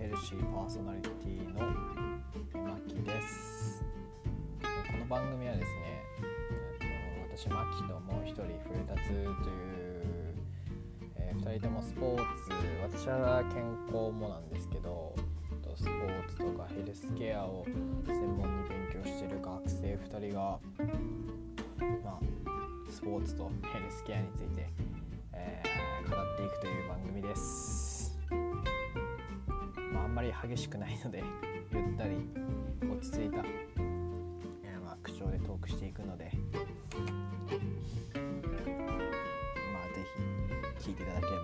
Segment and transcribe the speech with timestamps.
[0.00, 1.66] ヘルシーパーソナリティの
[2.62, 3.82] まきです。
[4.62, 6.04] この番組はですね
[7.36, 9.34] 私牧きともう一人古田つという、
[11.16, 15.16] えー、2人ともスポーツ私は健康もなんですけど
[15.74, 17.66] スポーツとかヘルスケアを
[18.06, 20.58] 専門に勉強してる学生2人が、
[22.04, 22.20] まあ、
[22.88, 24.67] スポーツとヘルスケアについて
[30.18, 31.22] まり激しくないので
[31.72, 32.16] ゆったり
[32.82, 33.44] 落ち着いた、
[34.64, 36.40] えー、まあ、口調でトークしていくのでま
[39.78, 40.02] あ是
[40.80, 41.37] 非聞いていただければ。